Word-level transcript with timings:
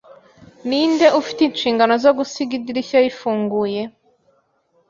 Ninde 0.67 1.07
ufite 1.19 1.39
inshingano 1.43 1.93
zo 2.03 2.11
gusiga 2.17 2.51
idirishya 2.59 2.99
rifunguye? 3.05 3.81